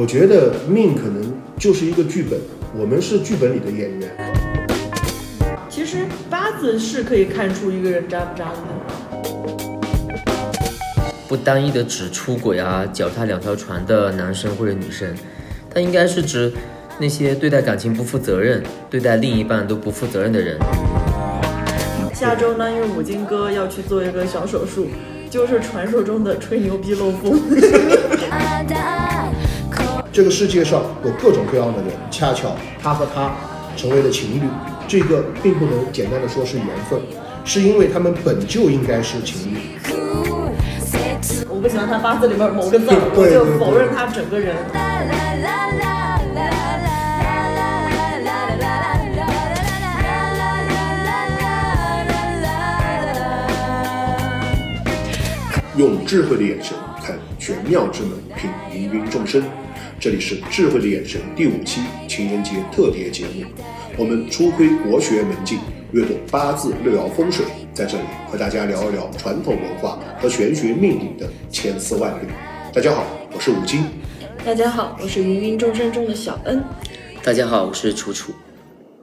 [0.00, 2.40] 我觉得命可能就是一个剧本，
[2.74, 4.10] 我们是剧本里的演员。
[5.68, 8.56] 其实八字是可以看出一个人渣不渣的。
[11.28, 15.14] 不单一的指出轨啊、脚踏两条船的男生或者女生，
[15.68, 16.50] 它应该是指
[16.98, 20.56] 那些对待感情不负责任、对待另一半都不负责任的人。
[22.14, 24.86] 下周呢，因为五金哥要去做一个小手术，
[25.28, 27.38] 就是传说中的吹牛逼漏风。
[30.20, 33.32] 这个世界上有各种各样的人，恰巧他和他
[33.74, 34.42] 成为了情侣，
[34.86, 37.00] 这个并不能简单的说是缘分，
[37.42, 39.78] 是因为他们本就应该是情侣。
[41.48, 44.54] 我不喜欢他八字里面某个字，我对对对就否认他整个人。
[55.78, 56.89] 用智慧的眼神看
[57.50, 59.42] 玄妙之门，品芸芸众生。
[59.98, 63.44] 这里是智慧的眼神第五期情人节特别节目，
[63.98, 65.58] 我们初窥国学门径，
[65.90, 72.28] 阅懂八字六爻风水，在这里和大家聊一聊传统文化和玄学命理的千丝万缕。
[72.72, 73.84] 大家好，我是武金。
[74.44, 76.62] 大家好，我是芸芸众生中的小恩。
[77.24, 78.32] 大家好，我是楚楚。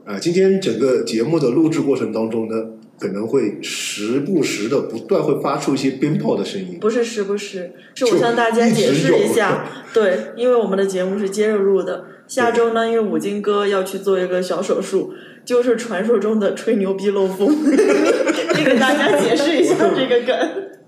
[0.06, 2.54] 啊，今天整个节目的录制过程当中呢，
[2.98, 6.78] 可能会时不时的不断会发出一些鞭炮的声音。
[6.80, 12.04] 不是时不时，是我向大家解释一下，对，因为我们的节目是接着录的。
[12.26, 20.36] 下周呢，因为五金哥要去做一个小手术，就是传说中的吹牛逼漏风， 你给大家解释一下这个梗。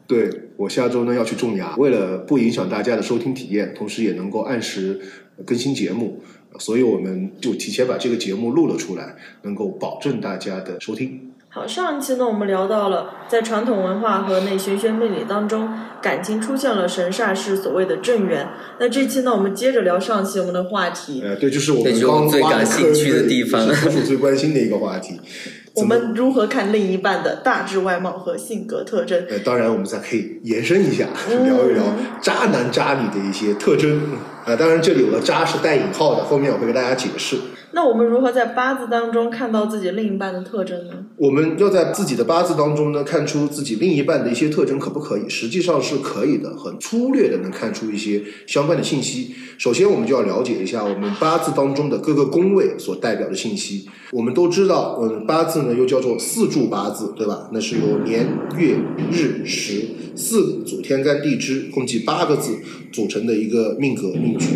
[0.07, 5.01] 对我下周呢要去种牙，为了不影响大家的收听体验，同时也能够按时
[5.47, 6.21] 更新节目，
[6.59, 11.31] 所以我们就提前把这个节目录了出来，能够保证大家的收听。
[11.53, 15.69] 好，上一期呢，我们聊到了在传统文化和内玄学命理当中，
[16.01, 18.47] 感情出现了神煞是所谓的正缘。
[18.79, 23.69] 那这期呢，我们接着聊上期我们的话题，呃，对，就是我们最感兴趣的地方
[24.07, 25.21] 最关心的一个话题。
[25.75, 29.25] 我们如何看另一半的大致外貌和性格特征？
[29.29, 31.83] 呃，当然我们再可以延伸一下，聊一聊
[32.23, 34.01] 渣男渣女的一些特征。
[34.45, 37.37] 啊、当然这里有个“渣”是带引号的，后面我会给大家解释。
[37.73, 41.07] 那我们如何在八字当中看到自己另一半的特征呢？
[41.17, 45.29] 我们要在自己的八字当中呢，看出自己另一半的一些特征，可不可以？
[45.29, 49.35] 实际上是可以的，很粗略的能看出一些相关的信息。
[49.57, 53.89] 首先，我们就要了解一下我们八字当中的各个宫位所代表的信息。
[54.13, 57.49] 我们都知道，嗯，八字呢又叫做四柱八字，对吧？
[57.53, 58.27] 那是由年、
[58.59, 58.77] 月、
[59.13, 59.85] 日、时
[60.17, 62.59] 四组天干地支，共计八个字
[62.91, 64.47] 组成的一个命格命局。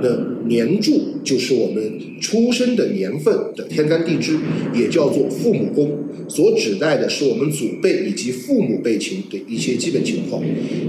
[0.00, 0.08] 那
[0.46, 4.38] 年柱就是我们初出生的年份的天干地支，
[4.74, 5.98] 也叫做父母宫，
[6.28, 10.42] 所指代的是我们祖辈以及父母辈情的一些基本情况。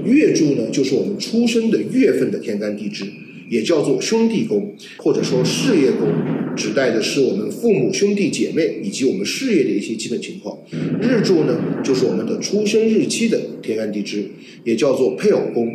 [0.05, 3.03] 月柱呢，就是我们出生的月份的天干地支。
[3.49, 6.07] 也叫做兄弟宫，或者说事业宫，
[6.55, 10.55] 指代的是我们父母、兄弟姐妹以及我们事业的一些基本情况。
[11.01, 14.23] 日柱呢，就是我们的出生日期的天干地支，
[14.63, 15.67] 也叫做配偶宫，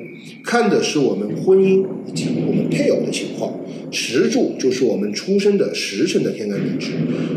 [0.45, 3.61] 看的是我们婚姻以及我们配偶的情况。
[3.91, 6.93] 时柱就是我们出生的时辰的天干地支，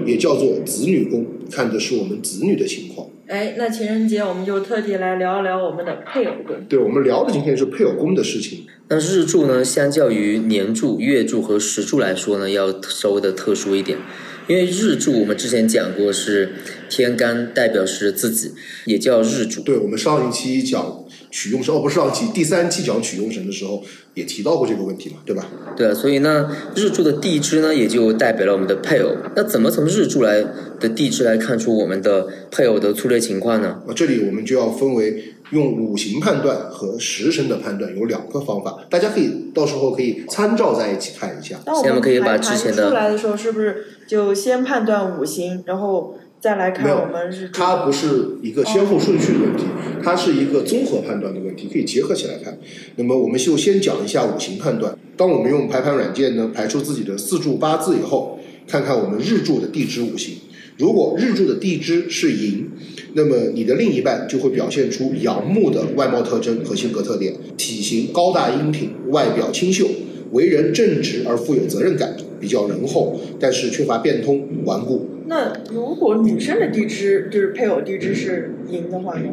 [0.05, 3.07] 也叫做子女宫，看的是我们子女的情况。
[3.27, 6.55] 哎，那情人节我们就特地来聊一聊我们的配偶宫。
[6.67, 8.65] 对，我们聊的今天是配偶宫的事情。
[8.87, 13.99] 那日柱呢，相较于年柱、月柱和时柱来说呢，要稍微的特殊一点。
[14.47, 16.53] 因为日柱我们之前讲过是
[16.89, 18.51] 天干代表是自己，
[18.85, 19.61] 也叫日柱。
[19.61, 23.83] 对，我们上一期讲取用神，哦，不是上期，第三期讲取用神的时候
[24.13, 25.45] 也提到过这个问题嘛，对吧？
[25.75, 29.11] 对啊，所以呢，日柱的地支呢，也就代表了我们的配偶。
[29.35, 30.43] 那怎么从日柱来
[30.79, 33.81] 的地支来看出我们的配偶的粗略情况呢？
[33.87, 41.59] 啊，这里我们就要分为用五行判断和时辰的判断有两个方法，大家可以到时候可以参照在一起看一下。
[41.65, 47.51] 那我们可以把之前的出来的时候，是不是就先判断五行，然后再来看我们日柱？
[47.51, 49.65] 它不是一个先后顺序的问题，
[50.01, 52.57] 它是一个综合判断的问题，可以结合起来看。
[52.95, 54.97] 那么我们就先讲一下五行判断。
[55.17, 60.35] 当我们用排盘软件呢排出自己的四柱八字以后，看看我们日柱的地支五行。
[60.77, 62.69] 如果日柱的地支是寅，
[63.11, 69.85] 那么你的另一半就会表现出阳木的外貌特征和性格特点，体型高大英挺，外表清秀，
[70.31, 75.09] 为人正直而富有责任感，比较仁厚，但是缺乏变通、顽固。
[75.27, 79.29] 那如果女生的地支就是配偶地支是寅的话呢？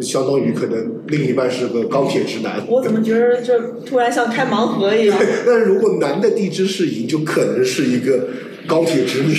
[0.00, 2.62] 相当于可能另一半是个钢铁直男。
[2.68, 5.18] 我怎么觉得这突然像开盲盒一样？
[5.46, 8.28] 但是如果男的地支是寅，就可能是一个
[8.66, 9.34] 钢铁直女。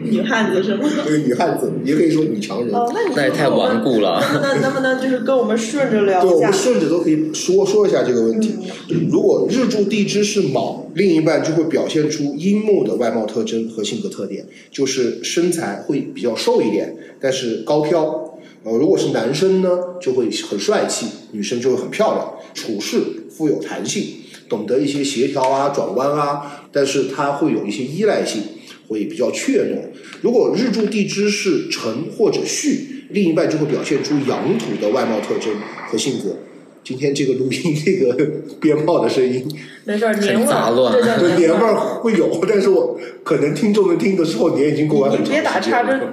[0.00, 0.88] 女汉子是吗？
[1.04, 2.74] 这个女汉子，也可以说女强人。
[2.74, 4.22] 哦，那你那也太顽固了。
[4.42, 6.52] 那能不能就是跟我们顺着聊一下对，我们？
[6.52, 8.54] 顺着都可以说说一下这个问题。
[9.10, 18.24] 如果日柱地支是卯，另一半就会表现出阴木的外貌特征和性格特点，就是身材会比较瘦一点，但是高挑。
[18.64, 23.00] 呃，如果是男生呢，就会很帅气，女生就会很漂亮，处事
[23.30, 24.04] 富有弹性，
[24.48, 28.42] 懂得一些协调啊、转弯啊，但是他会有一些依赖性，
[28.88, 29.76] 会比较怯懦。
[30.22, 35.52] 如果日柱地支是辰或者戌，另一半就会表现出阳土的外貌特征
[35.88, 36.36] 和性格。
[36.82, 38.14] 今天这个录音，这个
[38.60, 39.46] 鞭炮的声音，
[39.84, 46.08] 没事儿，年味儿，杂乱这叫对 年味味儿会有，但是我可能听众们听的时候，年已经过完很长你别打岔，时间了这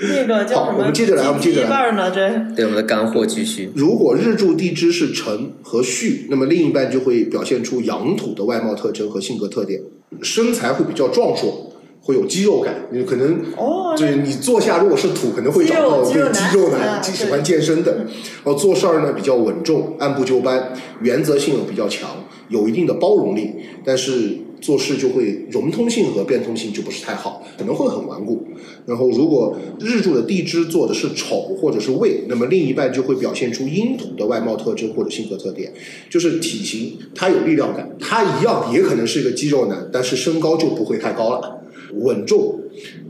[0.26, 0.72] 那个叫什么？
[0.72, 2.10] 好我们接着来我们接着来一半呢？
[2.10, 3.70] 这对，我们的干货继续。
[3.74, 9.80] 如果日柱地支是辰和戌，那么另一半就会表现出阳土的外貌特征和性格特点，
[10.22, 11.67] 身材会比较壮硕，
[12.08, 12.74] 会有肌肉感。
[12.90, 17.96] 你可能哦，对你坐下，如果是土，可能会找到肌肉对肌肉男 喜欢健身的。
[18.42, 20.72] 然后做事儿呢比较稳重，按部就班，
[21.02, 22.08] 原则性又比较强，
[22.48, 23.50] 有一定的包容力，
[23.84, 28.42] 但是做事就会融通性和变通性就不是太好，可能会很顽固。
[28.86, 35.70] 然后如果日柱的地支做的是丑或者是未，那么另一半就会表现出阴土的外貌特征或者性格特点，
[36.08, 41.57] 就是体型他有力量感，他一样也可能是一个肌肉男，但是身高就不会太高了。
[41.94, 42.60] 稳重，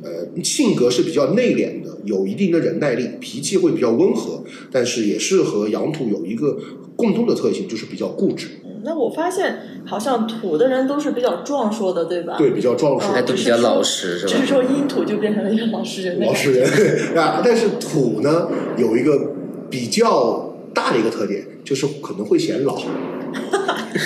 [0.03, 6.59] 呃，性格是比较内敛的，有一定的忍耐力，脾气会比较温和，但是也是和羊土有一个
[6.97, 8.49] 共通的特性，就是比较固执，
[8.85, 12.37] 那我发现好像土的人都是比较壮硕的，对吧？
[12.39, 14.33] 对，比较壮硕哦，还都比较老实，是吧？
[14.33, 16.69] 只是说阴土就变成了一个老实人老实人
[17.19, 17.43] 啊。
[17.45, 19.33] 但是土呢，有一个
[19.69, 22.81] 比较大的一个特点，就是可能会显老。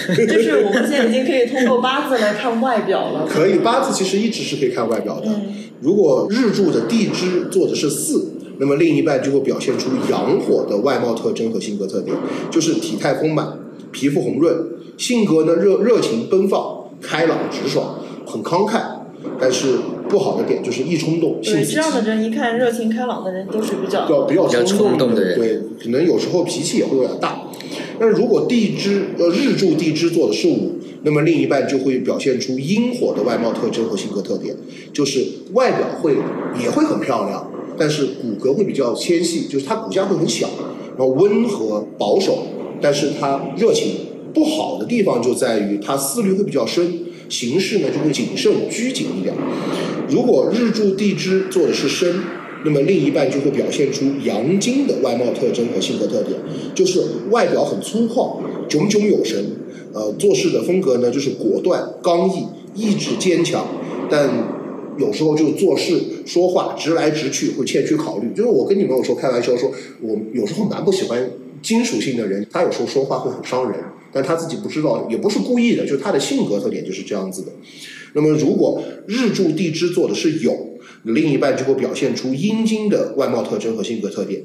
[0.26, 3.26] 就是我们现在已经可以通过八字来看外表了。
[3.28, 5.26] 可以，八字其实一直是可以看外表的。
[5.28, 8.28] 嗯如果日柱的地支做的是巳，
[8.58, 12.16] 那么另一半就会表现出阳火的外貌特征和性格特点，
[12.52, 13.58] 就是体态丰满、
[13.90, 14.56] 皮肤红润，
[14.96, 18.80] 性格呢热热情奔放、开朗直爽，很慷慨。
[19.40, 19.78] 但是
[20.08, 27.41] 不好的点就是易冲动、性对，子这样的，人一看热情开朗的人都是比较比较比较比较冲动的人对，可能有时候脾气也会有点大。
[27.98, 34.54] 但是如果地支呃日柱地支做的是午，那么另一半就会表现出阴火的外貌特征和性格特点，
[34.92, 36.16] 就是外表会
[36.60, 40.48] 也会很漂亮，但是骨骼会比较纤细，就是他骨架会很小，
[40.96, 42.46] 然后温和保守，
[42.80, 43.92] 但是他热情。
[44.34, 49.34] 不好的地方就在于他思虑会比较深，行事呢就会谨慎拘谨一点。
[50.08, 52.14] 如果日柱地支做的是申，
[52.64, 56.38] 那么另一半就会表现出阳金的外貌特征和性格特点，
[56.74, 58.38] 就是外表很粗犷、
[58.68, 59.44] 炯炯有神，
[59.92, 62.44] 呃，做事的风格呢就是果断、刚毅、
[62.74, 63.66] 意志坚强，
[64.08, 64.28] 但
[64.98, 68.28] 有时候就做事说话直来直去，会欠缺考虑。
[68.36, 71.30] 就是我跟你们有时候开玩笑说，我有时候蛮不喜欢
[71.62, 73.80] 金属性的人，他有时候说话会很伤人，
[74.12, 77.48] 但他自己不知道，也不是故意的，就是他的性格特点就是这样子的。
[78.14, 80.54] 那么如果日柱地支做的是酉，
[81.02, 84.42] 另一半就会表现出阴茎的外貌特征和性格特点。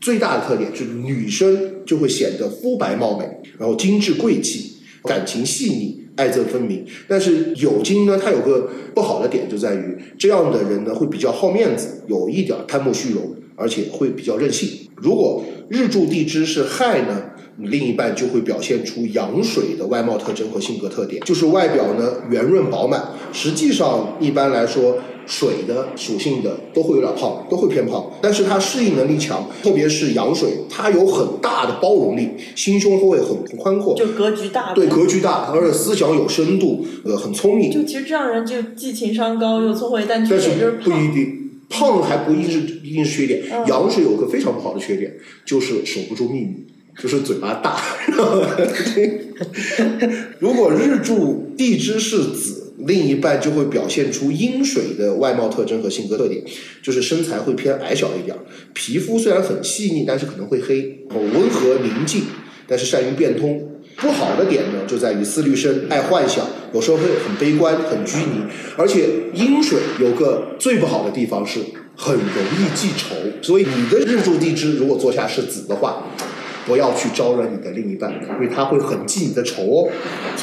[0.00, 3.26] 最大的特点就是女生就会显得肤白貌美，
[3.58, 6.82] 然后精致贵气，感情细腻，爱憎分明。
[7.06, 14.70] 但是酉金呢，它有个不好的点就在于，这样的人呢会比较好面子，有一点贪慕虚荣，而且会比较任性。
[14.96, 17.22] 如果日柱地支是亥呢，
[17.58, 23.04] 另一半就会表现出阳水的外貌特征和性格特点，就是外表呢圆润饱满，
[23.34, 24.96] 实际上一般来说。
[25.26, 34.72] 水的属性的都会有点胖，都会偏胖，但是它适应能力强，特别是羊水，它有很大的包容力，心胸会很很宽阔，就格局大。
[34.72, 37.70] 对格局大，而且思想有深度，呃，很聪明。
[37.70, 40.90] 就其实这样人就既情商高又聪慧，但缺但是点就是不。
[40.90, 43.42] 一定，胖还不一定是一定是缺点。
[43.50, 45.12] 嗯阳水有个非常不好的缺点，
[45.44, 46.66] 就是守不住秘密，
[47.00, 47.80] 就是嘴巴大。
[50.38, 56.42] 如果日柱地支是子，另一半就会表现出阴水的外貌特征和性格特点，
[56.82, 58.36] 就是身材会偏矮小一点，
[58.72, 62.22] 皮肤虽然很细腻，但是可能会黑，然后温和宁静，
[62.66, 63.66] 但是善于变通。
[63.96, 68.44] 不好的点呢，就在于思虑深，爱幻想，有时候会很悲观、很拘泥，
[68.76, 71.60] 而且阴水有个最不好的地方是
[71.94, 76.06] 很容易记仇，所以你的日柱地支如果坐下是子的话，
[76.66, 79.88] 不要去招惹你的另一半，因为他会很记你的仇哦，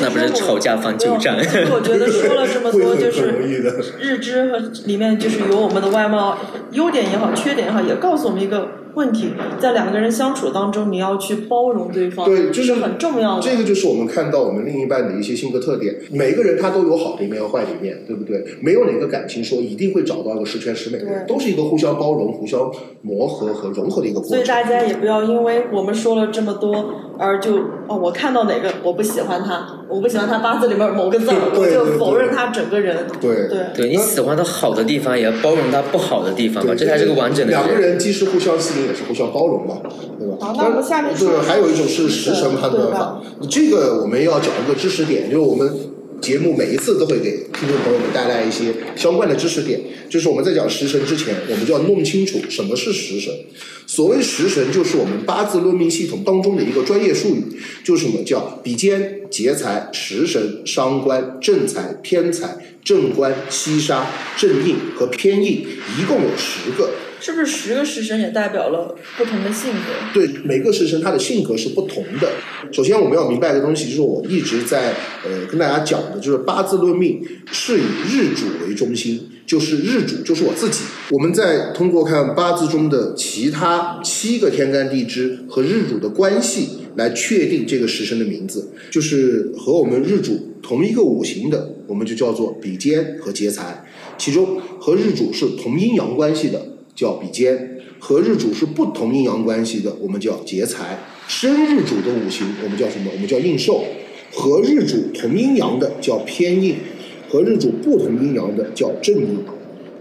[0.01, 3.93] 那不是吵架翻旧账其实 我觉得说了这么多，就很容易是。
[3.99, 6.37] 日知和里面就是有我们的外貌
[6.71, 13.41] 优点也好，缺点也好，也告诉我们一个问题，在两个人相处当中，你要去包容对方，对，就是很重要的。
[13.43, 15.95] 这个就是我们看到我们另一半的一些性格特点。
[16.11, 18.43] 每个人他都有好的一面和坏的一面，对不对？
[18.59, 22.71] 没有哪个感情说一定会找到一个十全十美的人，都是一个互相包容、互相
[23.03, 24.29] 磨合和融合的一个过程。
[24.29, 27.55] 所以大家也不要因为我们说了这么多，而就
[27.87, 33.05] 哦，我看到哪个我不喜欢他，我不喜欢他八字里面某个字，我就否认他整个人。
[33.21, 39.77] 对对对你喜欢他好的地方，也要包容他不好的地方吧，这才是个完整的两个人既是互相吸引，也是互相包容嘛，
[40.17, 40.37] 对吧？
[40.39, 45.69] 好那我们下面说对，还有一种是时辰判断法，这个我们要讲一个知识点，就是我们
[46.21, 49.79] 节目每一次都会给听众朋友们带来一些相关的知识点。
[50.09, 53.33] 就是我们在讲时辰之前，我们就要弄清楚什么是时辰。
[53.85, 57.43] 所谓时辰，就是我们八字论命系统当中的一个专业术语，
[57.83, 65.65] 就是什么叫比肩、劫财、食神、伤官、正财、偏财、正官、七杀、正印和偏印，
[65.99, 66.89] 一共有十个。
[67.19, 70.13] 是不是十个时辰也代表了不同的性格？
[70.13, 72.29] 对每个时辰，他的性格是不同的。
[72.71, 74.93] 首先，我们要明白一个东西，就是我一直在
[75.25, 77.21] 呃跟大家讲的，就是八字论命
[77.51, 80.81] 是以日主为中心，就是日主就是我自己。
[81.11, 93.85] 我们在通过看八字中的其他七个天干地支和日主的关系，来确定这个时辰的名字，就是和我们日主同一个五行的，我们就叫做比肩和劫财。
[94.17, 96.59] 其中和日主是同阴阳关系的，
[96.97, 97.79] 叫比肩。
[97.99, 100.97] 和日主是不同阴阳关系的，我们叫劫财；
[101.29, 103.09] 生日主的五行，我们叫什么？
[103.13, 103.85] 我们叫应寿。
[104.33, 106.75] 和日主同阴阳的叫偏印，
[107.29, 109.39] 和日主不同阴阳的叫正印。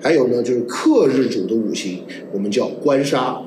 [0.03, 2.01] 还有呢，就是克日主的五行，
[2.33, 3.43] 我们叫官杀；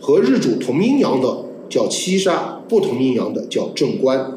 [0.00, 4.32] 和日主同阴阳的叫七杀，不同阴阳的叫正官。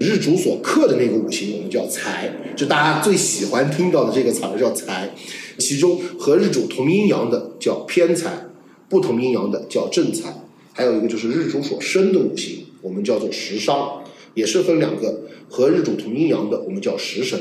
[0.00, 5.10] 日主所克的那个五行，我们叫财，就大家最喜欢听到的这个词儿叫财。
[5.58, 8.46] 其中和日主同阴阳的叫偏财，
[8.88, 10.42] 不同阴阳的叫正财。
[10.72, 14.02] 还有一个就是日主所生的五行，我们叫做食伤，
[14.34, 17.38] 也是分两个，和日主同阴阳的我们叫食神，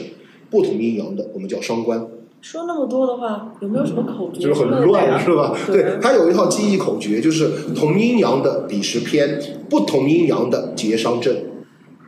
[0.50, 2.06] 不同阴阳的我们叫伤官。
[2.42, 4.42] 说那么多的话，有没有什么口诀？
[4.42, 5.58] 就是很乱，是吧？
[5.66, 11.36] 对对，它有一套记忆口诀，就是同阴阳的比时偏，不同阴阳的劫伤正。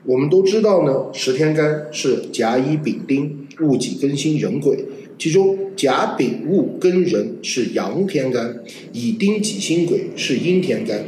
[0.03, 4.85] 我们都知道呢，十天干是甲乙丙丁戊己庚辛壬癸，
[5.17, 8.59] 其中甲丙戊庚壬是阳天干，
[8.91, 11.03] 乙丁己辛癸是阴天干。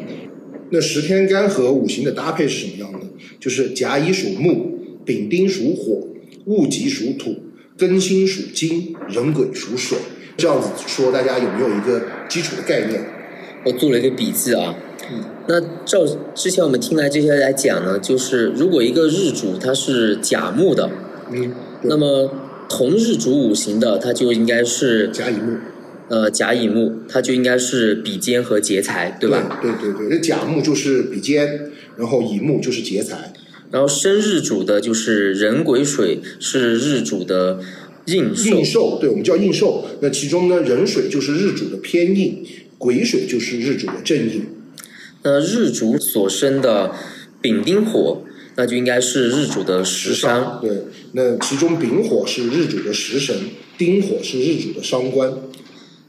[0.70, 3.06] 那十天干和五行的搭配是什么样的？
[3.40, 4.72] 就是甲乙属木，
[5.06, 6.08] 丙丁属火，
[6.46, 7.36] 戊己属土，
[7.78, 9.98] 庚辛属金，壬癸属水。
[10.36, 13.02] 这样子说，大家有没有一个基础的概念？
[13.66, 14.76] 我做了一个笔记啊。
[15.12, 20.90] 嗯那照之前我们听来这些来讲呢，就是如果一个日主他是甲木的，
[21.32, 22.30] 嗯，那么
[22.70, 25.58] 同日主五行的，它就应该是甲乙木，
[26.10, 29.60] 呃甲乙木，它就应该是比肩和劫财，对吧？
[29.62, 33.34] 对对对，那甲木就是比肩，然后乙木就是劫财。
[33.70, 37.60] 然后生日主的就是壬癸水，是日主的
[38.06, 38.64] 应寿应。
[38.64, 39.86] 寿，对我们叫应寿。
[40.02, 42.46] 那其中呢，壬水就是日主的偏印，
[42.78, 44.46] 癸水就是日主的正印。
[45.24, 46.92] 那日主所生的
[47.42, 48.22] 丙丁火，
[48.58, 50.60] 那就应该是日主的食伤。
[50.62, 50.84] 对，
[51.14, 53.36] 那其中丙火是日主的食神，
[53.78, 55.32] 丁火是日主的伤官。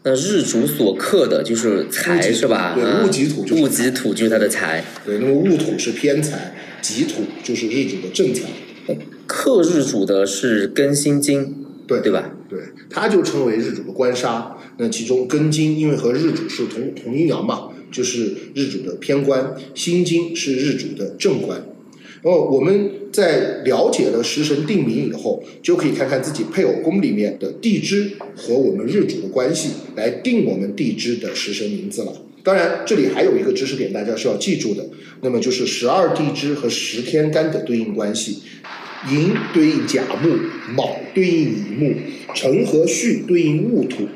[0.02, 2.74] 那日主所克的就是财是吧？
[2.74, 4.84] 对嗯戊己土就是戊己土就是他的财。
[5.04, 8.44] 对，那么戊土是偏财，己土就是日主的正财。
[9.26, 11.54] 克日主的是庚辛金，
[11.86, 12.34] 对对吧？
[12.48, 14.56] 对，它就称为日主的官杀。
[14.78, 21.62] 那其中庚金因为和日主是同同阴阳嘛，就是日主的偏官；辛金是日主的正官。
[22.22, 32.12] 哦我们在了解了食神定名以后，就可以看看自己配偶宫里面的地支和我们日主的关系，来定我们地支的食神名字了。
[32.42, 34.84] 当然，这里还有一个知识点，大家是要记住的，
[35.22, 38.38] 那么就是十二地支和十天干的对应关系。
[39.10, 40.36] 寅对应甲木，
[40.74, 41.94] 卯对应乙木，
[42.34, 44.08] 辰和戌对应戊土，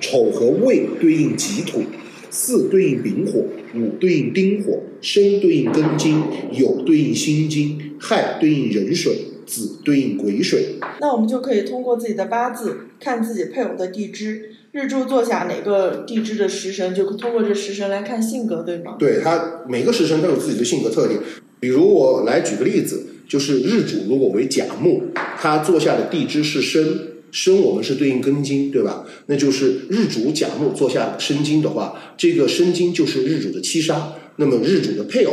[0.00, 1.82] 丑和未对应己土，
[2.30, 3.44] 巳对应丙火，
[3.74, 6.22] 五对应丁火，申对应庚金，
[6.52, 9.12] 酉对应辛金，亥对应壬水，
[9.44, 10.76] 子对应癸水。
[11.00, 18.96] 那我们就可以通过自己的八字看自己配偶的地支，日柱坐下哪个地支的食神，就通过这食神来看性格，对吗？
[18.98, 21.18] 对它每个食神都有自己的性格特点。
[21.58, 25.02] 比如我来举个例子，就是日主如果为甲木，
[25.36, 26.84] 它坐下的地支是申，
[27.32, 29.04] 申我们是对应庚金，对吧？
[29.26, 35.32] 那就是日主甲木坐下申金的话，这个申金就是日主的七杀，那么日主的配偶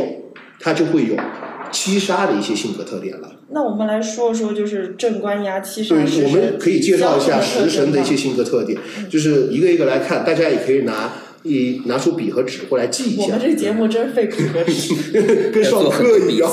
[0.59, 1.15] 他就会有
[1.71, 3.33] 七杀的一些性格特点了。
[3.49, 8.77] 那我们来说说，就是正官呀、七杀对，我们可以介绍一下食神的一些性格特点，
[9.09, 11.13] 就是一个一个来看，大家也可以拿
[11.43, 13.39] 你拿出笔和纸过来记一下我们。
[13.39, 14.93] 这节目真费笔和纸。
[15.51, 16.51] 跟上课一样。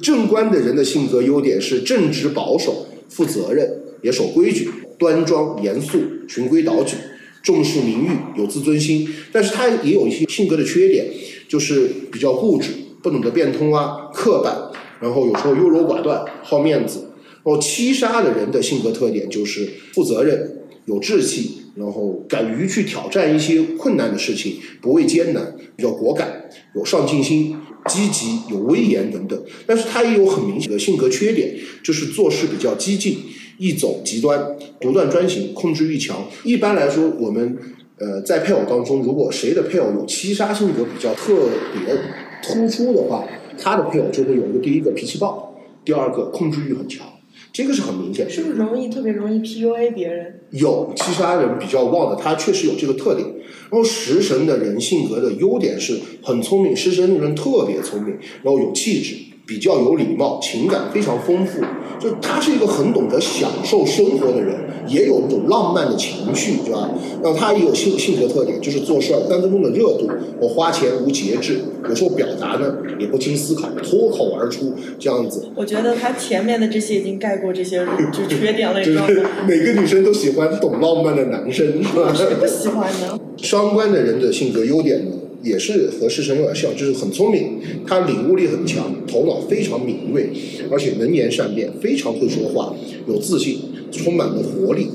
[0.00, 4.68] 正官的人的性格优点是正直保守、负责任，也守规矩、
[4.98, 6.96] 端庄严肃、循规蹈矩，
[7.42, 9.08] 重视名誉，有自尊心。
[9.32, 11.06] 但是他也有一些性格的缺点，
[11.48, 12.70] 就是比较固执，
[13.02, 17.08] 不懂得变通啊，刻板，然后有时候优柔寡断，好面子。
[17.44, 27.56] 然后七杀的人的性格特点就是负责任、有志气，然后敢于去挑战一些困难的事情，不畏艰难，比较果敢，有上进心，
[27.88, 29.44] 积极，有威严等等。
[29.66, 33.18] 但是他也有很明显的性格缺点，就是做事比较激进，
[33.58, 36.24] 易走极端，独断专行，控制欲强。
[36.44, 37.56] 一般来说，我们
[37.98, 41.96] 呃在配偶当中，如果谁的配偶有七杀性格比较特别
[42.42, 43.24] 突出的话，
[43.58, 45.54] 他的配偶就会有一个第一个脾气暴，
[45.84, 47.06] 第二个控制欲很强。
[47.52, 50.40] 这个是很明显，是不是容易特别容易 PUA 别人？
[50.52, 53.26] 有七杀人比较旺的，他确实有这个特点。
[53.70, 61.60] 然后食神的人性格的优点是很聪明，食神的人特别聪明，然后有气质，比较有礼貌，情感非常丰富。
[62.00, 64.56] 就他是一个很懂得享受生活的人，
[64.88, 66.90] 也有那种浪漫的情绪，对吧？
[67.22, 75.48] 然后他也有性性格特点，就是做事儿三分钟的热度，我花钱无节制，有时候表达呢也不经思考，脱口而出这样子。
[75.54, 79.30] 我觉得他前面的这些已经盖过这些就缺点了，你就是知道吗？
[79.46, 82.12] 每个女生都喜欢懂浪漫的男生，是吧？
[82.12, 83.16] 谁不喜欢呢？
[83.38, 90.30] 双关的人的性格优点呢，也是和世神有点像，就是很聪明，他领悟力很强，头脑非常敏锐，
[90.70, 92.74] 而且能言善辩，非常会说话，
[93.06, 93.58] 有自信，
[93.90, 94.88] 充满了活力。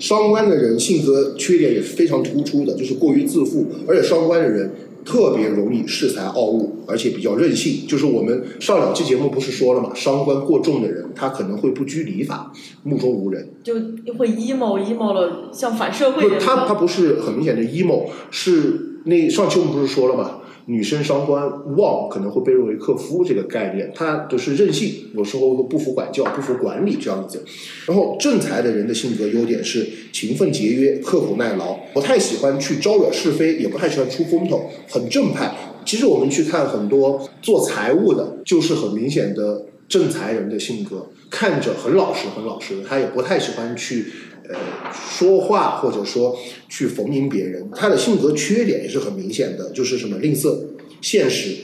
[0.00, 4.70] 伤官的人性格缺点也是非常突出的，就是过于自负，而且伤官的人
[5.02, 7.86] 特别容易恃才傲物，而且比较任性。
[7.86, 13.48] 就是我们上两期节目不是说了嘛，伤官过重的人，他可能会不拘礼法，目中无人。
[13.62, 13.74] 就
[14.14, 21.42] 会 emo emo 了，像反社会不，他他不是很明显的 emo，是那上期我们不是说了嘛，女生伤官
[21.76, 27.44] 旺可能会被认为克夫这个概念，他就是任性，有时候不服管教、不服管理这样子。
[27.86, 35.54] 然后正财的人的性格优点是勤奋节约、刻苦耐劳，不太喜欢去招惹是非，也不太喜欢出风头，很正派。
[35.84, 44.06] 其实我们去看很多做财务的，就是很明显的正财人的性格，看着很老实，很老实，他也不太喜欢去
[44.48, 44.54] 呃
[44.92, 46.36] 说话或者说
[46.68, 47.68] 去逢迎别人。
[47.74, 50.56] 他的性格缺点也是很明显的，就是什么吝啬、
[51.00, 51.54] 现实、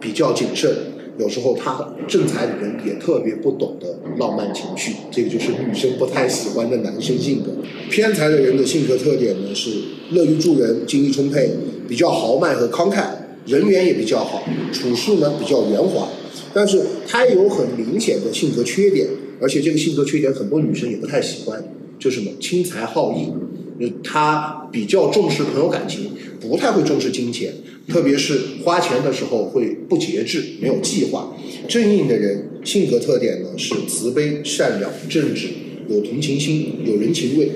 [0.00, 0.70] 比较谨慎。
[1.18, 7.52] 有时候他正财的人也特别不懂得浪漫情绪，这个就是女生不太喜欢的男生性格。
[7.90, 9.70] 偏财的人的性格特点呢是
[10.10, 11.50] 乐于助人、精力充沛、
[11.88, 13.06] 比较豪迈和慷慨，
[13.46, 16.06] 人缘也比较好，处事呢比较圆滑。
[16.52, 19.08] 但是他有很明显的性格缺点，
[19.40, 21.64] 而且这个性格缺点很多女生也不太喜欢，
[21.98, 23.28] 就是什么轻财好义，
[24.02, 27.52] 他比较重视朋友感情，不太会重视金钱，
[27.88, 31.34] 特别是花钱的时候会不节制，没有计划。
[31.68, 35.48] 正印的人性格特点呢是慈悲、善良、正直，
[35.88, 37.50] 有同情心，有人情味，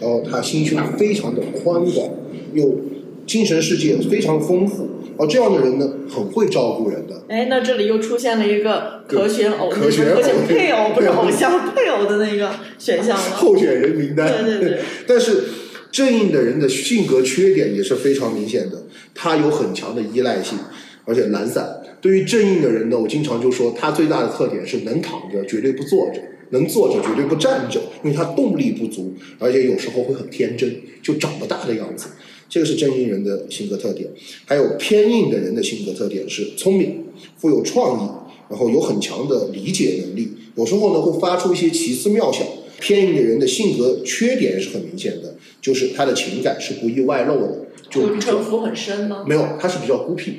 [0.00, 2.10] 然后他心胸非常的宽广，
[2.54, 2.80] 又
[3.26, 4.88] 精神世界非常丰富。
[5.18, 13.22] 而这样的人呢，很会照顾人的，哎，那这里又出现了一个可选偶，可选可选配偶，不是偶像配偶的那个选项了。
[13.36, 14.44] 候选人名单。
[14.44, 14.78] 对对对。
[15.06, 15.44] 但是
[15.90, 18.82] 正印的人的性格缺点也是非常明显的，
[19.14, 20.58] 他有很强的依赖性，
[21.04, 21.80] 而且懒散。
[22.06, 32.10] 对于正印的人呢，我经常就说他最大的特点是能躺着绝对不坐着，能坐着绝对不站着，因为他动力不足，而且有时候会很天真，就长不大的样子。
[32.48, 34.08] 这个是正印人的性格特点。
[34.44, 37.06] 还有偏印的人的性格特点是聪明、
[37.38, 38.08] 富有创意，
[38.50, 42.46] 然后有很强的理解能力，有时候呢会发出一些奇思妙想。
[42.78, 49.24] 偏印的人的性格缺点是很明显的，就是他的情感是不易外露的，就就比较城府很深吗？
[49.26, 50.34] 没有，他是比较孤僻，哦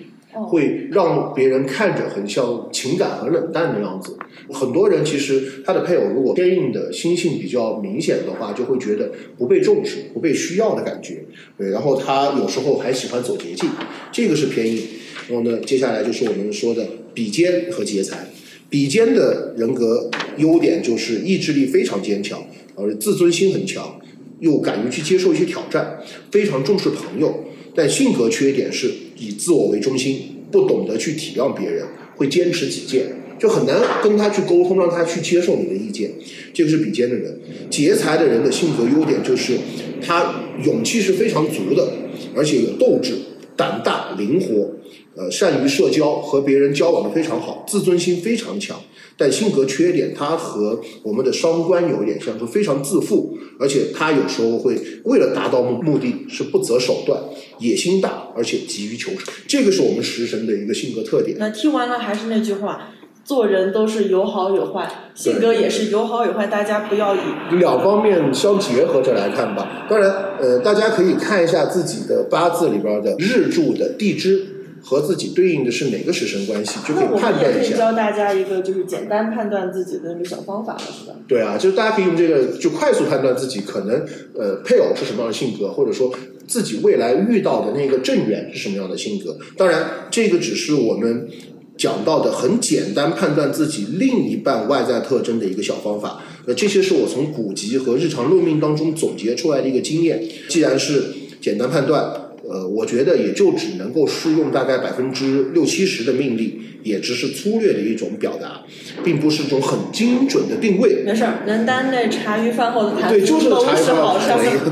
[0.45, 4.17] 会让别人看着很像情感很冷淡的样子。
[4.52, 11.26] 很多人其实他的配偶如果偏硬的心性比较明显的话，就会觉得不被重视、不被需要的感觉。
[11.58, 13.69] 对，然后他有时候还喜欢走捷径，
[14.12, 14.82] 这个是偏硬。
[15.28, 18.28] 然后呢，接下来就是我们说的比肩和劫财。
[18.69, 22.41] 比肩的人格优点就是意志力非常坚强，
[22.76, 24.00] 而自尊心很强，
[24.39, 26.00] 又敢于去接受一些挑战，
[26.32, 27.45] 非常重视朋友。
[27.77, 31.85] 但性格缺点是以自我为中心，不懂得去体谅别人，
[32.15, 33.05] 会坚持己见，
[33.37, 36.09] 就很难跟他去沟通，让他去接受你的意见。
[36.51, 37.39] 这个是比肩的人。
[37.69, 39.53] 劫财的人的性格优点就是
[40.01, 41.93] 他勇气是非常足的，
[42.35, 43.13] 而且有斗志，
[43.55, 44.71] 胆大灵活，
[45.17, 48.80] 呃，善于社交，和别人交往的非常好，自尊心非常强。
[49.19, 57.19] 但性格缺点他和我们的伤官有一点像，就非常自负，而且他有时候会为了达到目目的是不择手段，
[57.58, 61.36] 野心大，而且急于求成，这个是我们食神的一个性格特点。
[61.39, 62.89] 那听完了还是那句话，
[63.23, 67.19] 做人都是有好有坏，性格也是有好有坏，大家不要以
[67.58, 69.88] 两方面相结合着来看吧。
[69.89, 74.56] 当然，呃，大家可以看一下自己的八字里边的日柱的地支
[74.88, 77.76] 和自己对应的是哪个食神关系，就可以判断一下。
[77.76, 81.13] 教大家一个就是简单判断自己的那个小方法了，是吧？
[81.28, 86.10] 对啊，就是大家可以用这个就快速判断自己可能呃配偶是什么样的性格，或者说
[86.47, 89.38] 自己未来遇到的那个正缘是什么样的性格。
[89.58, 91.28] 当然，这个只是我们
[91.76, 96.23] 讲到的很简单判断自己另一半外在特征的一个小方法。
[96.45, 100.23] 那，这些是我从古籍和日常论命当中总结出来的一个经验。
[100.47, 101.04] 既然是
[101.41, 102.23] 简单判断。
[102.49, 108.62] 呃，我觉得也就只能够适用大概百分之六七十的命令，也只是粗略的一种表达，
[109.03, 111.03] 并不是一种很精准的定位。
[111.05, 114.17] 没事儿，能单那茶余饭后的谈对，就是茶余饭后。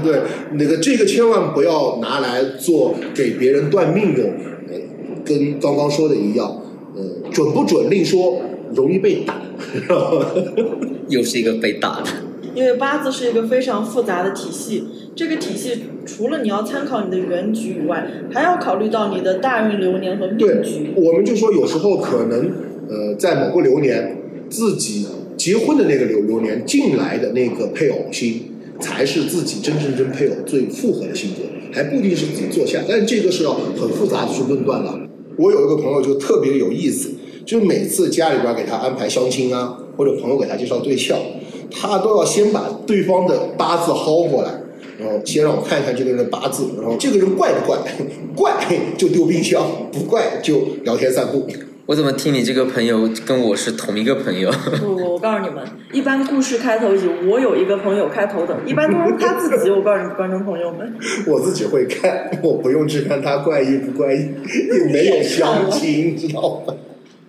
[0.02, 0.22] 对，
[0.54, 4.26] 那个这个千万不要拿来做给别人断命用，
[4.70, 4.80] 呃，
[5.26, 6.62] 跟刚刚说的一样，
[6.96, 8.42] 呃，准不准另说，
[8.74, 9.42] 容易被打？
[11.10, 12.08] 又是一个被打的。
[12.56, 22.52] 因为八字是一个非常复杂的体系，这个体系除了你要参考你的原局以外，还要考虑到你的大运流年和命局。，我们就说有时候可能，
[22.90, 24.18] 呃，在某个流年，
[24.50, 28.44] 自己结婚的那个流流年进来的那个配偶星，
[28.80, 34.98] 才是自己真正跟配偶最符合的星座，还不一定是自己坐下，但是这个是要很复杂的去论断了。
[35.38, 37.10] 我有一个朋友就特别有意思，
[37.46, 41.20] 就每次家里边给他安排相亲啊，或者朋友给他介绍对象，
[41.76, 44.52] 他都要先把对方的八字薅过来。
[44.98, 47.78] 然后先让我看一看这个人的八字，然后这个人怪不怪？
[48.34, 48.54] 怪
[48.98, 49.62] 就丢冰箱，
[49.92, 51.46] 不怪就聊天散步。
[51.86, 54.50] 我怎么听你这个朋友跟我是同一个朋友？
[54.80, 55.62] 不不，我告诉你们，
[55.92, 59.70] 一般故事开头以“我有一个朋友”开头的，一般都是他自己。
[59.70, 60.96] 我告诉你们，观众朋友们，
[61.28, 66.74] 我自己会看，我不用去看他怪异不怪异，也没有相亲，知道吗？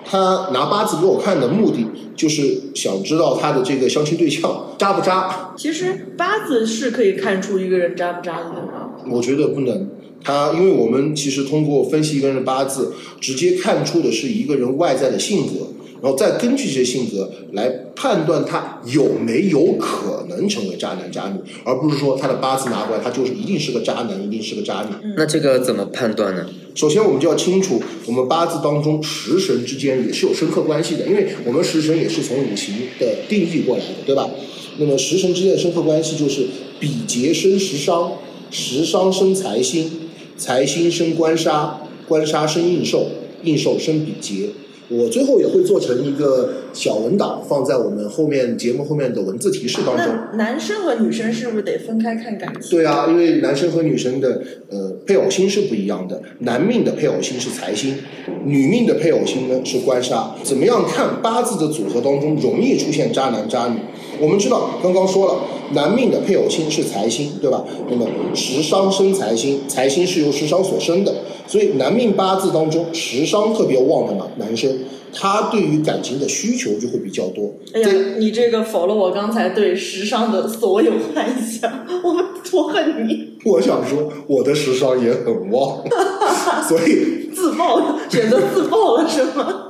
[0.08, 5.52] 他拿八字给我看的目的，就是想知道他的这个相亲对象渣不渣。
[5.56, 8.90] 其实八字是可以看出一个人渣不渣的，对吗？
[9.10, 9.88] 我觉得不能。
[10.22, 15.68] 他因为我们其实通过分析一个人的八字，直接看出的是一个人外在的性格，
[16.06, 25.14] 然后再根据这些性格来判断他有没有可能成为渣男渣女，而不是说他的八字拿过来，他就是一定是个渣男，一定是个渣女。
[25.16, 26.46] 那这个怎么判断呢？
[26.76, 34.30] 首先，我们就要清楚，我们八字当中食神之间也是有深刻关系的，因为我们食神也是从五行的定义过来的，对吧？
[34.78, 36.46] 那么食神之间的深刻关系就是
[36.78, 38.12] 比劫生食伤，
[38.52, 39.90] 食伤生财星，
[40.36, 43.08] 财星生官杀，官杀生印寿，
[43.42, 44.50] 印寿生比劫。
[44.88, 50.06] 我最后也会做成一个小文档，放在我们后面节目后面的文字提示当中。
[50.32, 52.70] 那男生和女生是不是得分开看感情？
[52.70, 57.96] 对啊，因为男生和女生的呃配偶星是不一样的，男命的配偶星是财星，
[58.44, 60.34] 女命的配偶星呢是官杀。
[60.44, 63.78] 怎么样看八字的组合当中容易出现渣男渣女？
[64.20, 65.40] 我们知道刚刚说了，
[65.72, 67.64] 男命的配偶星是财星，对吧？
[67.90, 71.12] 那么食伤生财星，财星是由食伤所生的，
[71.46, 74.70] 所以男命八字当中食伤特别旺的嘛，男生
[75.12, 77.54] 他对于感情的需求就会比较多。
[77.72, 82.16] 哎呀，你这个否了我刚才对食伤的所有幻想，我
[82.52, 85.82] 我恨你，我想说，我的食伤也很旺，
[86.68, 89.65] 所以 自爆选择自爆了是吗？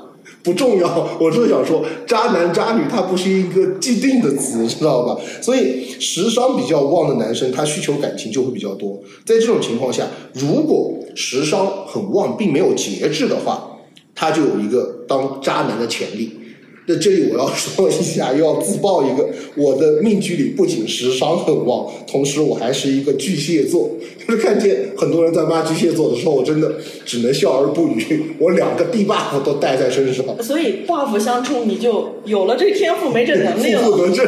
[0.47, 0.87] 不重要。
[1.21, 5.21] 我是想说，渣男渣女它不是一个既定的词， 知道吧？
[5.43, 9.01] 所以时商比较旺的男生，他需求感情就会比较多。
[9.25, 13.77] 在这种情况下，如果时商很旺，并没有节制的话，
[14.15, 16.39] 他就有一个当渣男的潜力。
[16.87, 23.91] 那这里我要说一下，又要自曝一个，我的命局里不仅时伤很旺，同时我还是一个巨蟹座。
[24.27, 26.73] 就是看见很多人在骂巨蟹座的时候，我真的
[27.05, 28.35] 只能笑而不语。
[28.41, 33.83] 我两个地 buff 都带在身上，所以 buff 相冲，你就有了这天赋，没这能力了。
[33.91, 34.27] 得正。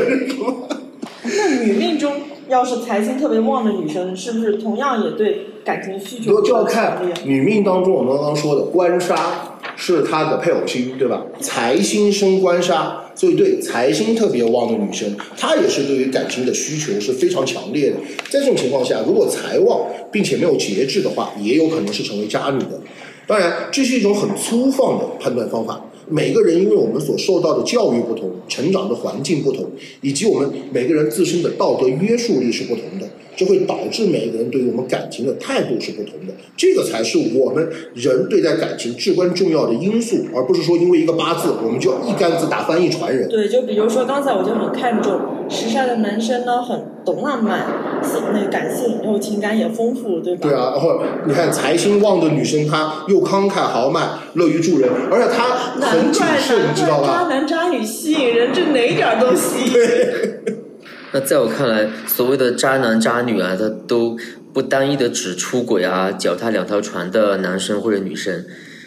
[1.24, 2.12] 那女命中
[2.48, 7.02] 要是财星特别旺的女生，是不是同样也对感情需求就就要看？
[7.24, 9.47] 女命当中，我们刚刚说的官杀
[9.80, 11.24] 是她的配偶星，对吧？
[11.40, 17.96] 财星生官杀，所以对财星特别旺的女生，她也是对于感情的需求是非常强烈的。
[18.28, 22.80] 在这种情况下，如果财旺并且没有节制的话，也有可能是成为渣女的。
[23.26, 25.84] 当然，这是一种很粗放的判断方法。
[26.10, 33.06] 每个人因为我们所受到的教育不同，成长的环境不同，以及我们每个人自身的道德约束力是不同的，
[33.38, 36.34] 这会导致每个人对于我们感情的态度是不同的。
[36.56, 43.28] 这个才是我们人对待感情至关重要的因素，而不是说因为一个八字我们就要一竿子打翻一船人。
[43.28, 47.64] 对，就比如说刚才我就很看重时尚的男生呢，很懂浪漫，
[48.02, 50.40] 性那个感性，然后情感也丰富，对吧？
[50.42, 55.48] 对啊，然后你看财星旺的女生，她又慷慨豪迈，乐于助人，而且她
[55.86, 57.22] 很谨慎，你知道吧？
[57.22, 60.67] 渣男渣女吸引人，这哪点儿都吸引。
[61.12, 64.16] 那在我看来，所谓的渣男渣女啊，他都
[64.52, 68.44] 不单一的指出轨啊、脚踏两条船的男生或者女生，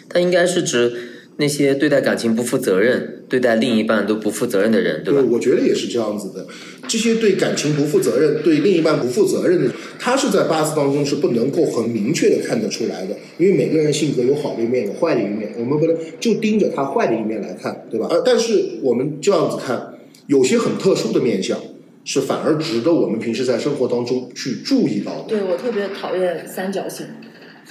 [0.08, 0.92] 他应该是指
[1.38, 5.20] 那些对待感情不负责任、对待另一半都不负责任的人，对吧？
[5.30, 6.46] 我觉得也是这样子的。
[6.86, 18.06] 这些对感情不负责任、对另一半不负责任的，他是在八字当中是不能够很明确的看得出来的，因为每个人性格有好的一面，有坏的一面，我们不能就盯着他坏的一面来看，对吧？
[18.10, 19.94] 呃，但是我们这样子看，
[20.26, 21.58] 有些很特殊的面相，
[22.04, 25.24] 是反而值得我们平时在生活当中去注意到的。
[25.28, 27.06] 对我特别讨厌三角形，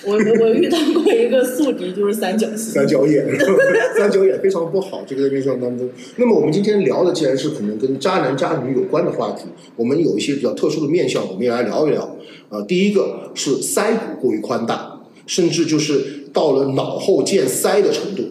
[0.06, 2.58] 我我我遇到过一个宿敌就是三角形。
[2.58, 3.26] 三角眼，
[3.98, 5.90] 三角眼非常不好，这个在面相当中。
[6.16, 12.18] 那么我们今天聊的既然是可能跟渣男渣女有关的话题，我们有一些比较特殊的面相，我们也来聊一聊。
[12.50, 18.24] 呃，第一个是腮骨过于宽大，甚至就是到了脑后见腮的程度。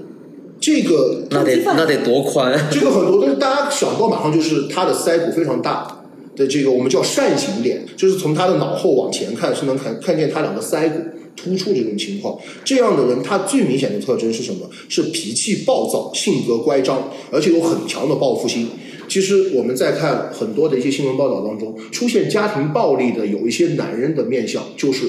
[0.61, 2.53] 这个那得那得多宽？
[2.71, 6.05] 这个很多东西大家想到马上就是他的腮骨非常大
[6.37, 11.01] 的这个我们叫扇形脸，就是从他的脑后往前看是能看看见他两个腮骨
[11.35, 12.39] 突出这种情况。
[12.63, 14.69] 这样的人他最明显的特征是什么？
[14.89, 18.69] 是脾气暴躁、性格乖张，而且有很强的报复心。
[19.09, 25.07] 其实我们在看很多的一些新闻报道当中，出现家庭暴力的有一些男人的面相就是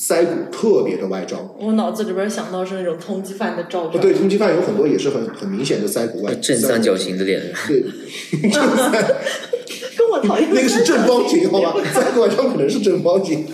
[0.00, 1.54] 腮骨特别的外张。
[1.58, 4.00] 我脑子里边想到是那种通缉犯的照片。
[4.00, 7.82] 对，通缉犯有很多也是很很明显的腮骨外正三角形的脸，对，
[8.50, 8.90] 正三
[9.98, 11.74] 跟我讨厌 那个是正方形，好吧？
[11.94, 13.44] 腮骨外张可能是正方形。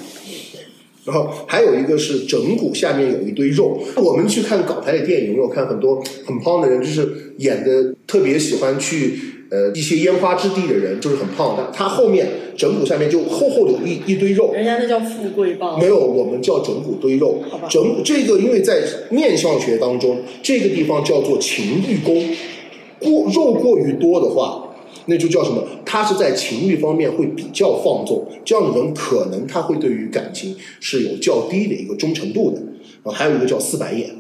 [1.05, 3.81] 然后还有一个是枕骨下面有一堆肉。
[3.97, 9.17] 我们去看港台的电影，有没有看很多很胖的人，就是演的特别喜欢去
[9.51, 14.53] 呃一些烟花之地的人，就是很胖的，他后面枕骨下面就厚厚的有一一堆肉。
[14.53, 15.79] 人家那叫富贵包。
[15.79, 17.69] 没有，我们叫枕骨堆肉好吧。
[17.69, 22.23] 枕骨这个，因为在面相学当中，这个地方叫做情欲宫，
[22.99, 24.75] 过肉过于多的话，
[25.07, 25.63] 那就叫什么？
[25.85, 32.61] 他是在情欲方面会比较放纵，这样的人可能他会对于感情是有较低的一个忠诚度的。
[33.05, 34.11] 啊还有一个叫四白眼，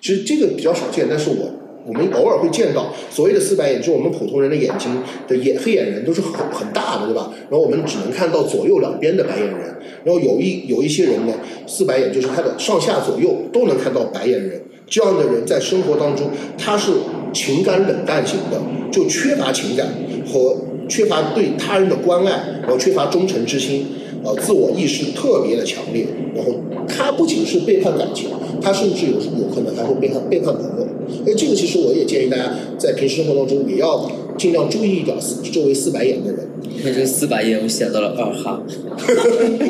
[0.00, 7.30] 其实这个比较少见，但是我我们偶尔会见到所谓的四白眼，就是我们普通人的眼睛的眼黑眼仁都是很很大的，对吧？
[7.48, 9.58] 然后我们只能看到左右两边的白眼仁，
[10.04, 11.32] 然后有一有一些人呢，
[11.66, 16.92] 四白眼就是他的上下左右都能看到白眼仁，这样的人在生活当中他是
[17.32, 19.86] 情感冷淡型的，就缺乏情感
[20.30, 20.56] 和
[20.88, 23.86] 缺乏对他人的关爱，然后缺乏忠诚之心，
[24.24, 26.52] 呃，自我意识特别的强烈，然后
[26.86, 28.28] 他不仅是背叛感情，
[28.60, 30.86] 他甚至有有可能还会背叛背叛朋友。
[31.24, 36.48] 所以这个其实我也建议大家在平时生活当中也要尽量注意一点四周围四白眼的人，
[36.84, 38.62] 那这个四白眼我想到了二哈，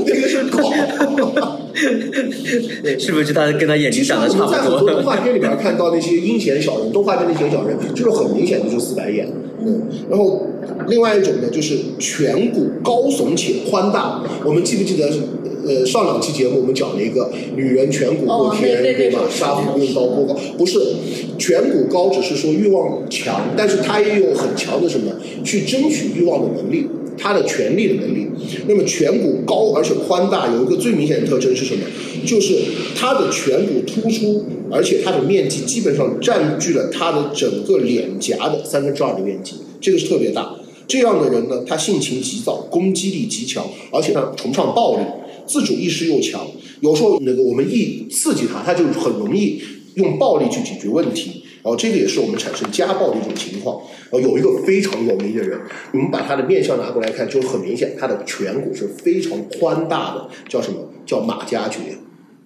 [0.07, 0.71] 这个是狗。
[2.99, 4.91] 是不是就他跟他眼睛长得差们在很多？
[4.91, 9.27] 动画片里面看到那些阴险小人，动画片的阴险小人就是很明显的就是四白眼。
[9.65, 10.47] 嗯，然后
[10.89, 14.23] 另外一种呢，就是颧骨高耸且宽大。
[14.45, 15.21] 我们记不记得是
[15.67, 20.79] 呃上两期节目我们讲了一个女人颧骨过天，对吧杀夫用刀过高，不是
[21.39, 25.13] 颧骨高，只是说欲望强，但是她也有很强的什么
[25.45, 26.87] 去争取欲望的能力。
[27.21, 28.27] 他的权力的能力，
[28.67, 31.83] 那么颧骨高而且宽大，有一个最明显的特征是什么？
[32.25, 32.55] 就是
[32.97, 40.57] 他的颧骨突出，而且它的面积基本上占据了他的整个脸颊的三分之二的面积，这个是特别大。
[40.89, 45.03] 这样的人呢，他性情急躁，攻击力极强，而且他崇尚暴力，
[45.47, 46.47] 自主意识又强。
[46.81, 49.61] 有时候那个我们一刺激他，他就很容易
[49.95, 51.40] 用暴力去解决问题。
[51.63, 53.81] 然后这个也是我们产生家暴的一种情况。
[54.11, 55.59] 然后有一个非常有名的人，
[55.93, 61.79] 我们把他的面相拿过来看，就很明显，他的颧骨是非常宽大的，叫什么叫马加爵。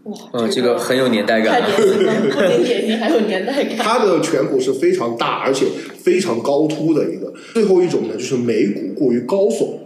[0.05, 1.70] 哇，嗯，这个很有年代太感。
[1.72, 3.77] 不仅典型，还有年代感。
[3.79, 5.64] 他的颧骨是非常大，而且
[5.96, 7.33] 非常高凸的一个。
[7.55, 9.79] 最后一种呢，就是眉骨过于高耸，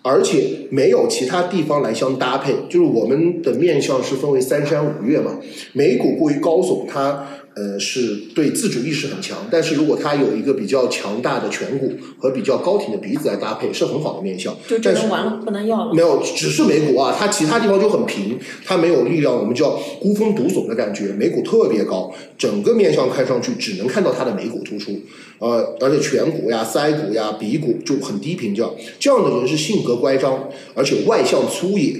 [0.00, 2.54] 而且没有其他地方来相搭配。
[2.70, 5.38] 就是我们的面相是分为三山五岳嘛，
[5.74, 7.26] 眉骨过于高耸，它
[7.58, 14.54] 呃是对自主意识很强，但是如果他有一个比较强大的颧骨和比较高挺的鼻子来搭配，是很好的面相。
[14.68, 15.92] 就这但是能完了，不能要了。
[15.92, 24.96] 没有，只是眉骨啊，他其他地方就很平，他没有力量，我们叫孤峰独耸的感觉，眉骨特别高，整个面相看上去只能看到他的眉骨突出，
[25.40, 31.96] 呃，而且颧骨呀、腮骨呀、鼻骨就很低平，这样这样的人是性格乖张，而且外向粗野，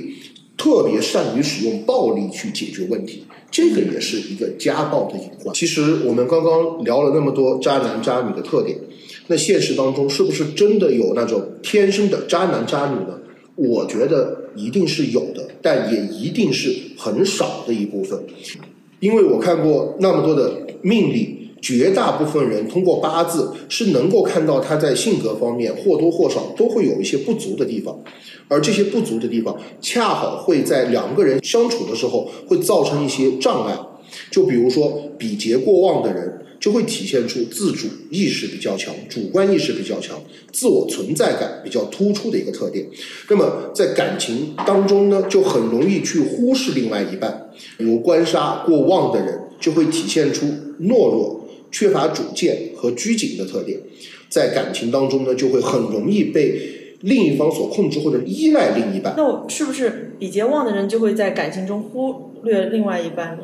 [0.57, 5.55] 特别善于使用暴力去解决问题，这个也是一个家暴的隐患。
[5.55, 8.79] 其实我们刚刚聊了那么多渣男渣女的特点，
[9.27, 13.19] 那现实当中是不是真的有那种天生的渣男渣女呢？
[13.57, 18.17] 我觉得一定是有的，但也一定是很少的一部分，
[19.01, 27.99] 因为我看过那么多的命理，绝大部分人通过八字是能够看到他在性格方面或多或少都会有一些不足的地方，
[28.49, 33.79] 而这些不足的地方恰好会在两个人相处的时候会造成一些障碍，
[34.31, 36.35] 就比如说比劫过旺的人。
[36.61, 42.85] 就会体现出自主意识比较强、主观意识比较强、自我存在感比较突出的一个特点。
[43.31, 47.49] 那么在感情当中呢，就很容易去忽视另外一半。
[47.77, 50.47] 比如官杀过旺的人，就会体现出
[50.81, 51.38] 懦弱、
[51.71, 53.79] 缺乏主见和拘谨的特点。
[54.29, 56.61] 在感情当中呢，就会很容易被
[57.01, 59.15] 另一方所控制或者依赖另一半。
[59.17, 63.43] 那我是不是比劫旺的人就会在感情中忽略另外一半呢？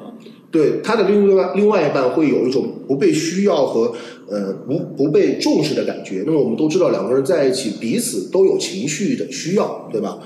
[0.50, 3.94] 对他的另外另外一半会有一种不被需要和
[4.28, 6.22] 呃不不被重视的感觉。
[6.26, 10.18] 那么我们都知道，两个人在一起，彼此都有情绪的需要，对吧？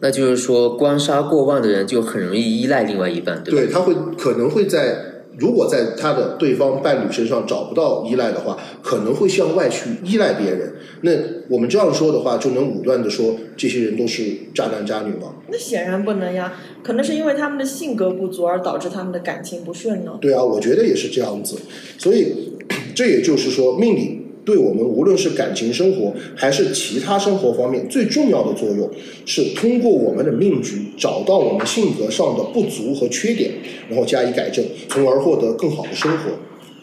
[0.00, 3.60] 那就是说，官杀过旺的人就很容易依赖另外一半，对吧？
[3.60, 5.11] 对，他会可能会在。
[5.42, 10.72] 如果在他的对方伴侣身上找不到依赖的话，可能会向外去依赖别人。
[11.00, 11.10] 那
[11.48, 14.22] 我们这样说的话，就能武断的说这些人都是
[14.54, 15.34] 渣男渣女吗？
[15.48, 16.52] 那显然不能呀，
[16.84, 20.16] 可能是因为他们的性格不足而导致他们的感情不顺呢。
[20.20, 21.58] 对啊，我觉得也是这样子。
[21.98, 22.52] 所以
[22.94, 24.21] 这也就是说，命理。
[24.44, 28.90] 对我们无论是感情生活还是其他生活方面，最重要的作用
[29.24, 33.52] 是通过我们的命局找到我们性格上的不足和缺点，
[33.88, 36.30] 然后加以改正，从而获得更好的生活。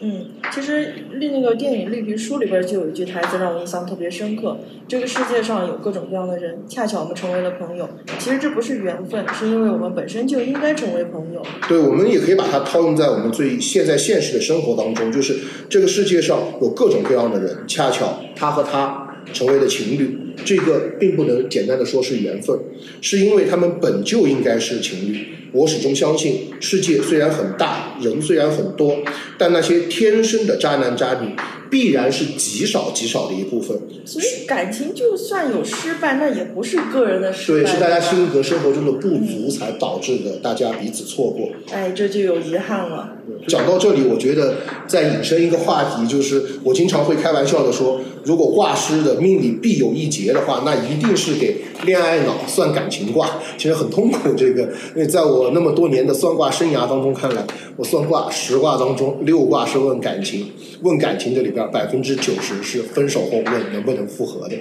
[0.02, 4.56] 嗯，其实那个电影《绿皮书》里边就有一句台词让我印象特别深刻：
[4.88, 7.86] 这个世界上有各种各样的人，恰巧我们成为了朋友。
[8.18, 11.42] 其实这不是缘分，是因为我们本身就应该成为朋友。
[11.68, 15.36] 对，我们也可以把它套用在我们最现在现实的生活当中，就是
[15.68, 20.18] 这个世界上有各种各样的人，恰巧他和他成为了情侣。
[20.42, 22.58] 这个并不能简单的说是缘分，
[23.02, 25.26] 是因为他们本就应该是情侣。
[25.52, 28.96] 我始终相信，世界虽然很大，人虽然很多，
[29.38, 31.30] 但那些天生的渣男渣女。
[31.70, 41.48] 必然是极少极少的一部分，所以感情就算有失败，那也不是个人的失败，对，是大家性格生活中的不足才导致的，大家彼此错过。
[41.70, 43.16] 哎，这就有遗憾了。
[43.46, 44.56] 讲到这里，我觉得
[44.88, 54.34] 再引申一个话题，就是我经常会开玩笑的说，如果挂失的命里必有一劫的话，那一定是给恋爱脑算感情卦，其实很痛苦。
[54.36, 54.62] 这个，
[54.96, 57.42] 因为在我那么多年的算卦生涯当中看来，
[57.76, 61.60] 我算卦十卦当中六卦是问感情，问感情这里边。
[61.70, 64.56] 百分之九十是分手后问能不能复合的，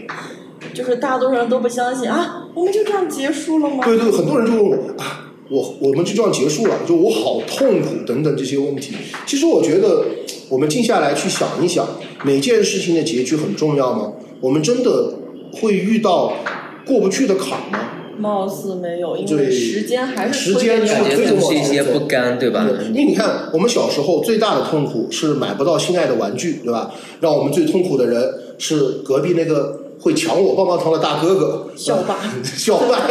[0.73, 3.83] 就是大多数人都不相信啊，我们就这样结束了吗？
[3.83, 8.93] 对对，很多人就问我啊，我我们就这样结束了，就我好痛苦等等这些问题。
[9.25, 10.05] 其实我觉得，
[10.49, 11.87] 我们静下来去想一想，
[12.23, 14.11] 每件事情的结局很重要吗？
[14.41, 15.13] 我们真的
[15.53, 16.33] 会遇到
[16.85, 17.88] 过不去的坎吗？
[18.19, 22.67] 貌似没有，因为时间还是时间是推动一些不甘，对吧？
[22.89, 26.93] 因为你看，我们小时候最大的痛苦是买不到心爱的玩具，对吧？
[27.21, 28.21] 让我们最痛苦的人
[28.57, 32.17] 是隔壁那个会抢我棒棒糖的大哥哥，校霸。
[32.43, 33.09] 校霸。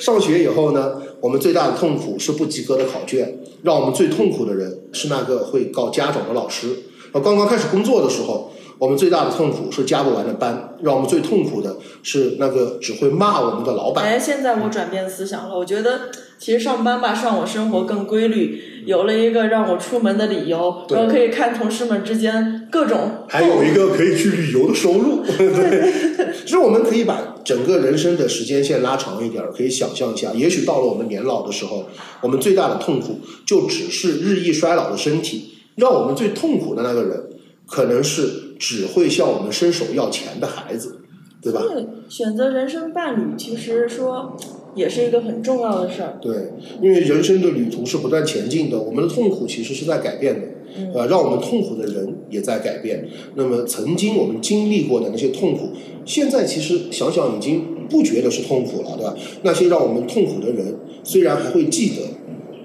[0.00, 6.68] 上学以后呢，我们最大的痛苦是不及格的考卷，让我们最痛苦的人是那个会告家长的老师。
[7.12, 8.52] 而刚刚开始工作的时候。
[8.80, 14.06] 我们最大的痛苦是加不完的班，让我们最痛苦的是那个只会骂我们的老板。
[14.06, 25.22] 哎，现在我转变思想了，我觉得其实上班吧，让我生活更规律，有了一个让我出门的理由，然后可以看同事们之间各种，还有一个可以去旅游的收入。
[25.28, 31.84] 对，其实我们可以把整个人生的时间线拉长一点，可以想象一下，也许到了我们年老的时候，
[32.22, 37.24] 我们最大的痛苦就只是日益衰老的身体，让我们最痛苦的那个人，
[37.66, 38.48] 可能是。
[38.60, 41.00] 只会向我们伸手要钱的孩子，
[41.42, 41.62] 对吧？
[41.62, 44.36] 对，选择人生伴侣，其实说
[44.74, 46.18] 也是一个很重要的事儿。
[46.20, 50.46] 对，因为人生的旅途是不断前进的，我们的痛苦其实是在改变的，
[50.94, 53.08] 呃，让我们痛苦的人也在改变。
[53.34, 55.70] 那么，曾经我们经历过的那些痛苦，
[56.04, 59.16] 现在其实想想已经不觉得是痛苦了，对吧？
[59.42, 62.02] 那些让我们痛苦的人，虽然还会记得，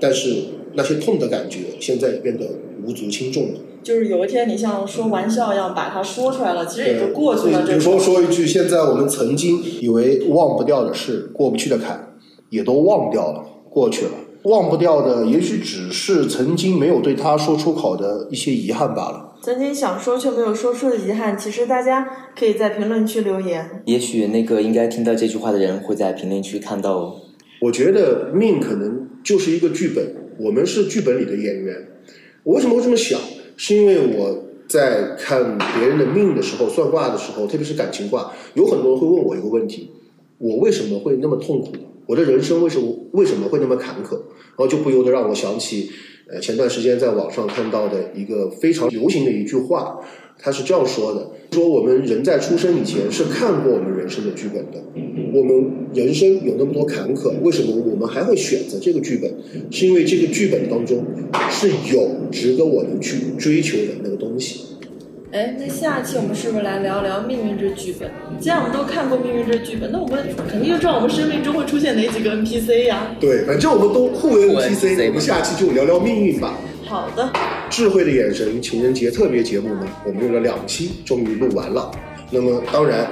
[0.02, 0.36] 但是
[0.74, 2.46] 那些痛的感觉，现在也变得
[2.86, 3.60] 无足轻重了。
[3.86, 7.62] 就是有一天你像说玩笑一样把它说出来了，其实也就过去了。
[7.62, 12.18] 比如说说一句，现在我们曾经以为忘不掉的事、过不去的坎，
[12.50, 14.12] 也都忘掉了，过去了。
[14.46, 19.36] 忘不掉的，也许只是曾经没有对他说出口的一些遗憾罢了。
[19.44, 23.84] 曾经想说却没有说出的遗憾，其实大家可以在评论区留言。
[23.86, 27.16] 也许那个应该听到这句话的人会在评论区看到哦。
[27.62, 30.04] 我觉得命可能就是一个剧本，
[30.40, 31.76] 我们是剧本里的演员。
[32.42, 33.20] 我为什么会这么想？
[33.58, 39.92] 是因为我在看别人的命的时候，算卦的时候，特别是感情卦，有很多人会问我一个问题：
[40.38, 41.72] 我为什么会那么痛苦？
[42.08, 44.14] 我的人生为什么为什么会那么坎坷？
[44.14, 45.90] 然后就不由得让我想起，
[46.28, 50.00] 呃，前段时间在网上看到的一个非常流行的一句话，
[50.38, 54.84] 他是这样说的：说我们人在出生以前是看过我们人生的剧本的，
[55.34, 59.32] 我们人生有那么多坎坷，为什么我们还会选择这个剧本？
[59.72, 61.04] 是因为这个剧本当中
[61.50, 64.62] 是有值得我们去追求的那个东西。
[65.32, 68.10] 哎，那下期我们是不是来聊聊命运这剧本？
[68.40, 73.16] 既然我们都看过命运这剧本，那我们肯定就知道我们生命中会出现哪几个 NPC 呀？
[73.20, 76.58] 对，反正我们都互为互为 NPC，NPC 我们下期就聊聊命运吧。
[76.86, 77.30] 好的，
[77.76, 81.92] 智慧的眼神情人节特别节目呢，我们用了两期，终于录完了。
[82.32, 83.06] 那么当然，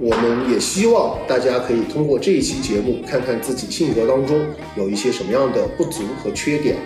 [0.00, 4.40] 我们也希望大家可以通过这一期节目，看看自己性格当中
[4.74, 6.76] 有一些什么样的不足和缺点，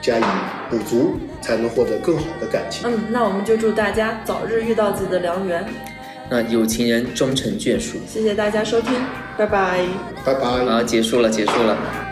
[0.00, 0.22] 加以
[0.70, 2.88] 补足，才能获得更好的感情。
[2.90, 5.62] 嗯，那我们就祝大家早日遇到自己的良缘。
[6.30, 7.98] 那有情人终成眷属。
[8.10, 8.94] 谢谢大家收听，
[9.36, 9.84] 拜拜。
[10.24, 10.64] 拜拜。
[10.64, 12.07] 好，结束了，结束了。